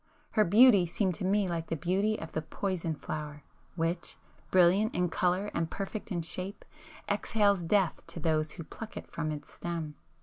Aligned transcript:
Her 0.31 0.43
beauty 0.43 0.87
seemed 0.87 1.13
to 1.21 1.23
me 1.23 1.47
like 1.47 1.67
the 1.67 1.75
beauty 1.75 2.17
of 2.19 2.31
the 2.31 2.41
poison 2.41 2.95
flower, 2.95 3.43
which, 3.75 4.17
brilliant 4.49 4.95
in 4.95 5.09
colour 5.09 5.51
and 5.53 5.69
perfect 5.69 6.11
in 6.11 6.23
shape, 6.23 6.65
exhales 7.07 7.61
death 7.61 8.01
to 8.07 8.19
those 8.19 8.53
who 8.53 8.63
pluck 8.63 8.97
it 8.97 9.11
from 9.11 9.31
its 9.31 9.53
stem. 9.53 9.93